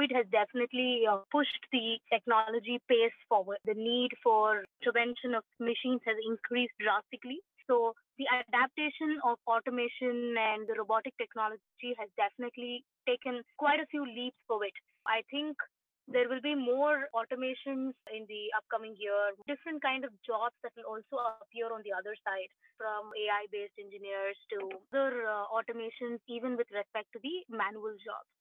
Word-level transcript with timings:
COVID 0.00 0.16
has 0.16 0.26
definitely 0.32 1.04
uh, 1.10 1.18
pushed 1.30 1.60
the 1.72 1.98
technology 2.10 2.80
pace 2.88 3.12
forward. 3.28 3.58
The 3.66 3.74
need 3.74 4.10
for 4.22 4.64
prevention 4.82 5.34
of 5.34 5.44
machines 5.60 6.00
has 6.06 6.16
increased 6.24 6.72
drastically. 6.80 7.40
So 7.66 7.92
the 8.16 8.24
adaptation 8.32 9.20
of 9.24 9.36
automation 9.46 10.34
and 10.40 10.66
the 10.66 10.74
robotic 10.78 11.12
technology 11.18 11.92
has 12.00 12.08
definitely 12.16 12.84
taken 13.06 13.42
quite 13.58 13.80
a 13.80 13.86
few 13.92 14.04
leaps 14.04 14.40
forward. 14.48 14.72
I 15.06 15.20
think 15.30 15.56
there 16.08 16.28
will 16.28 16.40
be 16.40 16.54
more 16.54 17.06
automations 17.14 17.92
in 18.08 18.24
the 18.24 18.48
upcoming 18.56 18.96
year, 18.96 19.36
different 19.46 19.82
kind 19.84 20.04
of 20.04 20.10
jobs 20.24 20.56
that 20.64 20.72
will 20.80 20.88
also 20.88 21.20
appear 21.44 21.68
on 21.68 21.84
the 21.84 21.92
other 21.92 22.16
side, 22.24 22.50
from 22.80 23.12
AI 23.20 23.44
based 23.52 23.76
engineers 23.76 24.34
to 24.48 24.58
other 24.90 25.28
uh, 25.28 25.44
automations, 25.52 26.24
even 26.26 26.56
with 26.56 26.72
respect 26.72 27.12
to 27.12 27.20
the 27.20 27.44
manual 27.52 27.94
jobs. 28.00 28.39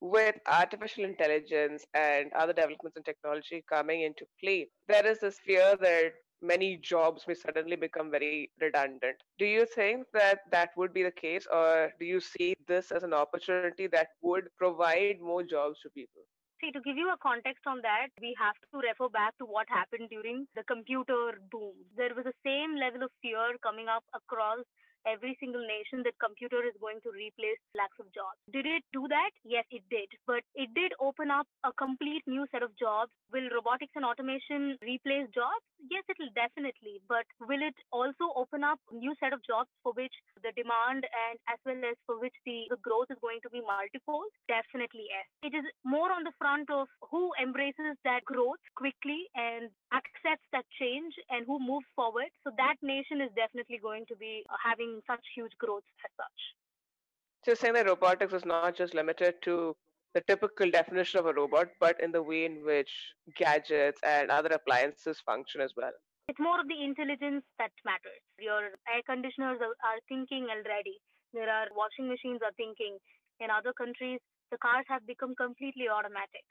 With 0.00 0.36
artificial 0.46 1.04
intelligence 1.04 1.86
and 1.94 2.32
other 2.32 2.52
developments 2.52 2.96
in 2.96 3.02
technology 3.02 3.64
coming 3.68 4.02
into 4.02 4.26
play, 4.42 4.68
there 4.88 5.06
is 5.06 5.20
this 5.20 5.38
fear 5.38 5.76
that 5.76 6.12
many 6.42 6.76
jobs 6.78 7.26
may 7.28 7.34
suddenly 7.34 7.76
become 7.76 8.10
very 8.10 8.50
redundant. 8.60 9.16
Do 9.38 9.44
you 9.46 9.66
think 9.66 10.06
that 10.12 10.40
that 10.50 10.70
would 10.76 10.92
be 10.92 11.02
the 11.02 11.10
case, 11.12 11.46
or 11.52 11.92
do 11.98 12.06
you 12.06 12.20
see 12.20 12.54
this 12.66 12.92
as 12.92 13.02
an 13.02 13.12
opportunity 13.12 13.86
that 13.88 14.08
would 14.22 14.48
provide 14.56 15.20
more 15.20 15.42
jobs 15.42 15.80
to 15.82 15.90
people? 15.90 16.22
See, 16.60 16.72
to 16.72 16.80
give 16.80 16.96
you 16.96 17.10
a 17.10 17.18
context 17.18 17.66
on 17.66 17.80
that, 17.82 18.08
we 18.20 18.34
have 18.38 18.54
to 18.72 18.78
refer 18.78 19.08
back 19.08 19.36
to 19.38 19.44
what 19.44 19.68
happened 19.68 20.08
during 20.10 20.46
the 20.54 20.64
computer 20.64 21.40
boom. 21.50 21.74
There 21.96 22.14
was 22.14 22.24
the 22.24 22.36
same 22.44 22.76
level 22.76 23.02
of 23.02 23.10
fear 23.22 23.56
coming 23.62 23.88
up 23.88 24.04
across 24.14 24.64
every 25.06 25.36
single 25.40 25.62
nation 25.64 26.02
that 26.04 26.16
computer 26.20 26.60
is 26.64 26.76
going 26.80 27.00
to 27.02 27.10
replace 27.10 27.60
lakhs 27.76 27.98
of 28.00 28.08
jobs. 28.12 28.38
Did 28.52 28.66
it 28.66 28.84
do 28.92 29.08
that? 29.08 29.30
Yes, 29.44 29.64
it 29.70 29.82
did. 29.90 30.08
But 30.26 30.42
it 30.54 30.72
did 30.74 30.92
open 31.00 31.30
up 31.30 31.46
a 31.64 31.72
complete 31.72 32.22
new 32.26 32.46
set 32.52 32.62
of 32.62 32.74
jobs. 32.78 33.10
Will 33.32 33.48
robotics 33.54 33.94
and 33.96 34.04
automation 34.04 34.76
replace 34.82 35.28
jobs? 35.32 35.64
Yes, 35.90 36.04
it 36.08 36.16
will 36.18 36.32
definitely. 36.34 37.00
But 37.08 37.24
will 37.40 37.62
it 37.62 37.76
also 37.92 38.32
open 38.36 38.64
up 38.64 38.78
a 38.90 38.96
new 38.96 39.14
set 39.20 39.32
of 39.32 39.40
jobs 39.46 39.70
for 39.82 39.92
which 39.92 40.12
the 40.42 40.52
demand 40.56 41.04
and 41.04 41.36
as 41.48 41.58
well 41.64 41.80
as 41.84 41.96
for 42.06 42.20
which 42.20 42.34
the, 42.44 42.66
the 42.70 42.80
growth 42.82 43.08
is 43.10 43.20
going 43.20 43.40
to 43.42 43.50
be 43.50 43.60
multiple? 43.64 44.24
Definitely 44.48 45.08
yes. 45.08 45.26
It 45.42 45.56
is 45.56 45.64
more 45.84 46.12
on 46.12 46.24
the 46.24 46.34
front 46.38 46.68
of 46.70 46.88
who 47.10 47.32
embraces 47.40 47.96
that 48.04 48.24
growth 48.24 48.60
quickly 48.76 49.28
and 49.34 49.70
accepts 49.92 50.46
that 50.52 50.59
change 50.80 51.14
and 51.30 51.46
who 51.46 51.58
moves 51.60 51.86
forward. 51.94 52.32
So 52.44 52.50
that 52.56 52.76
nation 52.82 53.20
is 53.20 53.30
definitely 53.36 53.78
going 53.82 54.06
to 54.08 54.16
be 54.16 54.44
uh, 54.50 54.56
having 54.64 55.00
such 55.06 55.20
huge 55.36 55.52
growth 55.58 55.84
as 56.04 56.10
such. 56.16 56.40
So 57.44 57.50
you're 57.50 57.56
saying 57.56 57.74
that 57.74 57.86
robotics 57.86 58.32
is 58.32 58.44
not 58.44 58.76
just 58.76 58.94
limited 58.94 59.34
to 59.42 59.76
the 60.14 60.20
typical 60.22 60.70
definition 60.70 61.20
of 61.20 61.26
a 61.26 61.32
robot, 61.32 61.68
but 61.78 62.00
in 62.00 62.10
the 62.10 62.22
way 62.22 62.44
in 62.44 62.64
which 62.64 62.90
gadgets 63.36 64.00
and 64.02 64.30
other 64.30 64.50
appliances 64.50 65.20
function 65.20 65.60
as 65.60 65.72
well. 65.76 65.92
It's 66.28 66.38
more 66.40 66.60
of 66.60 66.68
the 66.68 66.82
intelligence 66.82 67.44
that 67.58 67.72
matters. 67.84 68.22
Your 68.38 68.74
air 68.86 69.02
conditioners 69.06 69.58
are, 69.60 69.76
are 69.86 70.00
thinking 70.08 70.46
already. 70.50 71.00
There 71.32 71.48
are 71.48 71.68
washing 71.74 72.08
machines 72.08 72.40
are 72.42 72.54
thinking. 72.56 72.98
In 73.40 73.50
other 73.50 73.72
countries, 73.72 74.20
the 74.50 74.58
cars 74.58 74.84
have 74.88 75.06
become 75.06 75.34
completely 75.34 75.88
automatic. 75.88 76.44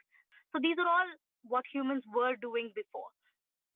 So 0.51 0.59
these 0.61 0.77
are 0.79 0.87
all 0.87 1.09
what 1.47 1.63
humans 1.71 2.03
were 2.13 2.35
doing 2.41 2.71
before. 2.75 3.11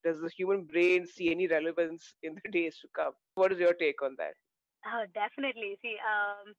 Does 0.04 0.20
the 0.22 0.30
human 0.30 0.66
brain 0.66 1.06
see 1.08 1.32
any 1.32 1.48
relevance 1.48 2.14
in 2.24 2.36
the 2.44 2.52
days 2.52 2.78
to 2.80 2.88
come? 2.96 3.14
What 3.36 3.52
is 3.52 3.60
your 3.60 3.74
take 3.74 4.02
on 4.02 4.16
that? 4.18 4.36
Uh, 4.86 5.06
definitely. 5.14 5.78
See, 5.82 5.98
um, 6.04 6.54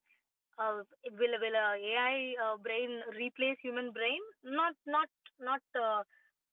uh, 0.59 0.83
will 1.19 1.35
will 1.41 1.57
a 1.57 1.69
AI 1.79 2.17
uh, 2.45 2.57
brain 2.59 3.03
replace 3.17 3.59
human 3.63 3.93
brain? 3.93 4.21
Not 4.45 4.75
not 4.87 5.09
not 5.41 5.63
uh, 5.79 6.03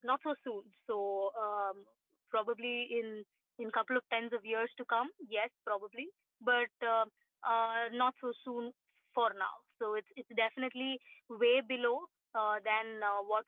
not 0.03 0.19
so 0.23 0.35
soon. 0.43 0.63
So 0.87 1.31
um, 1.39 1.85
probably 2.29 2.87
in 2.99 3.23
in 3.59 3.71
couple 3.71 3.97
of 3.97 4.03
tens 4.11 4.33
of 4.33 4.45
years 4.45 4.69
to 4.77 4.85
come. 4.85 5.09
Yes, 5.29 5.49
probably, 5.65 6.07
but 6.41 6.71
uh, 6.85 7.05
uh, 7.43 7.89
not 7.93 8.13
so 8.21 8.31
soon 8.43 8.71
for 9.13 9.31
now. 9.37 9.55
So 9.79 9.95
it's 9.95 10.09
it's 10.15 10.31
definitely 10.35 10.99
way 11.29 11.61
below 11.61 12.05
uh, 12.35 12.59
than 12.63 13.01
uh, 13.03 13.21
what 13.25 13.45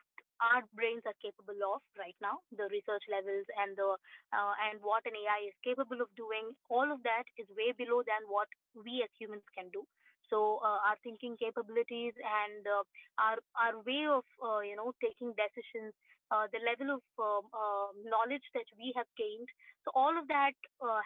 our 0.52 0.64
brains 0.76 1.04
are 1.08 1.16
capable 1.24 1.60
of 1.74 1.80
right 1.98 2.16
now, 2.22 2.44
the 2.52 2.68
research 2.72 3.06
levels 3.08 3.48
and 3.56 3.76
the 3.80 3.96
uh, 4.36 4.54
and 4.70 4.82
what 4.84 5.06
an 5.08 5.16
AI 5.16 5.48
is 5.48 5.56
capable 5.64 6.02
of 6.04 6.12
doing, 6.20 6.52
all 6.70 6.92
of 6.92 7.04
that 7.04 7.24
is 7.40 7.48
way 7.56 7.72
below 7.72 8.04
than 8.04 8.28
what 8.28 8.48
we 8.76 9.02
as 9.04 9.12
humans 9.20 9.48
can 9.56 9.70
do. 9.72 9.88
So 10.30 10.60
uh, 10.64 10.80
our 10.90 10.98
thinking 11.04 11.38
capabilities 11.38 12.14
and 12.20 12.64
uh, 12.68 12.84
our 13.20 13.38
our 13.56 13.76
way 13.86 14.06
of 14.10 14.26
uh, 14.42 14.62
you 14.66 14.76
know 14.76 14.92
taking 15.04 15.34
decisions, 15.38 15.94
uh, 16.32 16.48
the 16.52 16.60
level 16.66 16.98
of 17.00 17.04
um, 17.22 17.46
uh, 17.54 17.90
knowledge 18.04 18.46
that 18.54 18.68
we 18.78 18.92
have 18.98 19.08
gained, 19.18 19.50
so 19.86 19.92
all 19.96 20.16
of 20.18 20.28
that 20.28 20.56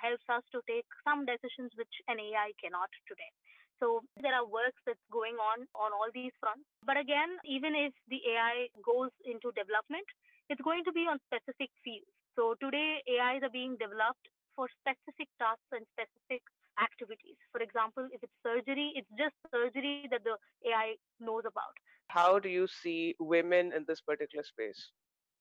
helps 0.02 0.26
us 0.30 0.44
to 0.54 0.62
take 0.70 0.88
some 1.04 1.26
decisions 1.26 1.72
which 1.76 1.92
an 2.08 2.20
AI 2.20 2.52
cannot 2.62 2.90
today. 3.08 3.32
So 3.80 4.02
there 4.22 4.34
are 4.34 4.46
works 4.46 4.82
that's 4.86 5.08
going 5.12 5.38
on 5.38 5.70
on 5.78 5.94
all 5.94 6.10
these 6.14 6.34
fronts. 6.42 6.66
But 6.86 6.98
again, 6.98 7.38
even 7.46 7.76
if 7.78 7.94
the 8.10 8.20
AI 8.34 8.74
goes 8.82 9.14
into 9.26 9.54
development, 9.54 10.06
it's 10.50 10.62
going 10.62 10.84
to 10.86 10.94
be 10.94 11.06
on 11.06 11.22
specific 11.30 11.70
fields. 11.84 12.10
So 12.36 12.56
today, 12.62 13.02
AIs 13.06 13.44
are 13.44 13.54
being 13.54 13.78
developed 13.78 14.26
for 14.56 14.66
specific 14.82 15.30
tasks 15.38 15.70
and 15.70 15.86
specific 15.94 16.42
activities. 16.82 17.38
For 17.52 17.62
example, 17.62 18.10
if 18.14 18.22
it's 18.22 18.38
surgery, 18.42 18.94
it's 18.96 19.10
just 19.18 19.38
surgery 19.54 20.10
that 20.10 20.24
the 20.24 20.38
AI 20.66 20.98
knows 21.20 21.46
about. 21.46 21.74
How 22.10 22.40
do 22.40 22.50
you 22.50 22.66
see 22.66 23.16
women 23.20 23.74
in 23.74 23.86
this 23.88 24.02
particular 24.02 24.44
space? 24.44 24.90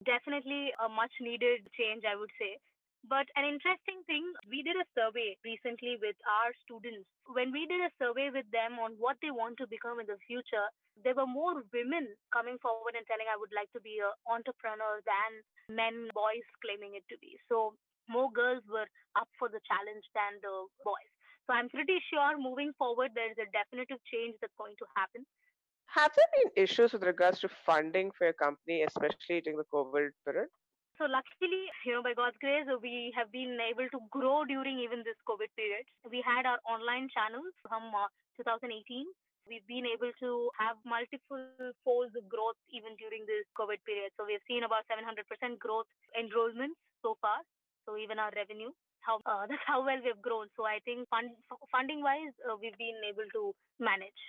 Definitely 0.05 0.73
a 0.85 0.89
much 0.89 1.13
needed 1.21 1.69
change, 1.73 2.05
I 2.05 2.17
would 2.17 2.33
say. 2.41 2.59
But 3.07 3.31
an 3.39 3.47
interesting 3.47 4.03
thing, 4.11 4.27
we 4.51 4.67
did 4.67 4.75
a 4.75 4.91
survey 4.91 5.39
recently 5.47 5.95
with 6.03 6.19
our 6.27 6.51
students. 6.67 7.07
When 7.31 7.55
we 7.55 7.63
did 7.71 7.79
a 7.79 7.95
survey 8.03 8.35
with 8.35 8.51
them 8.51 8.83
on 8.83 8.99
what 8.99 9.15
they 9.23 9.31
want 9.31 9.63
to 9.63 9.71
become 9.71 10.03
in 10.03 10.11
the 10.11 10.19
future, 10.27 10.67
there 11.07 11.15
were 11.15 11.31
more 11.31 11.63
women 11.71 12.11
coming 12.35 12.59
forward 12.59 12.99
and 12.99 13.07
telling, 13.07 13.31
I 13.31 13.39
would 13.39 13.55
like 13.55 13.71
to 13.79 13.83
be 13.85 14.03
an 14.03 14.11
entrepreneur 14.27 14.99
than 15.07 15.31
men, 15.71 16.11
boys 16.19 16.43
claiming 16.59 16.99
it 16.99 17.07
to 17.07 17.17
be. 17.23 17.39
So 17.47 17.79
more 18.11 18.27
girls 18.35 18.67
were 18.67 18.91
up 19.15 19.31
for 19.39 19.47
the 19.47 19.63
challenge 19.71 20.03
than 20.11 20.43
the 20.43 20.67
boys. 20.83 21.11
So 21.47 21.55
I'm 21.55 21.71
pretty 21.71 22.03
sure 22.11 22.35
moving 22.35 22.75
forward, 22.75 23.15
there 23.15 23.31
is 23.31 23.39
a 23.39 23.47
definitive 23.55 24.03
change 24.11 24.35
that's 24.43 24.57
going 24.59 24.75
to 24.83 24.87
happen. 24.99 25.23
Have 25.95 26.11
there 26.19 26.27
been 26.43 26.51
issues 26.59 26.91
with 26.91 27.07
regards 27.07 27.39
to 27.47 27.49
funding 27.63 28.11
for 28.19 28.27
your 28.27 28.35
company, 28.35 28.83
especially 28.83 29.47
during 29.47 29.63
the 29.63 29.71
COVID 29.71 30.11
period? 30.27 30.51
So 30.97 31.05
luckily, 31.05 31.69
you 31.85 31.93
know, 31.93 32.01
by 32.01 32.17
God's 32.17 32.41
grace, 32.41 32.65
we 32.81 33.13
have 33.13 33.29
been 33.29 33.61
able 33.61 33.85
to 33.93 34.01
grow 34.09 34.49
during 34.49 34.81
even 34.81 35.05
this 35.05 35.21
COVID 35.29 35.53
period. 35.53 35.85
We 36.09 36.25
had 36.25 36.49
our 36.49 36.57
online 36.65 37.13
channels 37.13 37.53
from 37.69 37.93
uh, 37.93 38.09
2018. 38.41 39.05
We've 39.45 39.67
been 39.69 39.85
able 39.85 40.09
to 40.25 40.49
have 40.57 40.81
multiple 40.89 41.45
folds 41.85 42.17
of 42.17 42.25
growth 42.33 42.57
even 42.73 42.97
during 42.97 43.29
this 43.29 43.45
COVID 43.61 43.85
period. 43.85 44.17
So 44.17 44.25
we've 44.25 44.43
seen 44.49 44.65
about 44.65 44.89
700% 44.89 45.21
growth 45.61 45.87
enrollments 46.17 46.81
so 47.05 47.21
far. 47.21 47.45
So 47.85 48.01
even 48.01 48.17
our 48.17 48.33
revenue, 48.33 48.73
how 49.05 49.21
uh, 49.29 49.45
that's 49.53 49.63
how 49.69 49.85
well 49.85 50.01
we've 50.01 50.25
grown. 50.25 50.49
So 50.57 50.65
I 50.65 50.81
think 50.89 51.05
fund, 51.13 51.37
funding 51.69 52.01
wise, 52.01 52.33
uh, 52.49 52.57
we've 52.57 52.77
been 52.81 53.05
able 53.05 53.29
to 53.37 53.53
manage. 53.79 54.23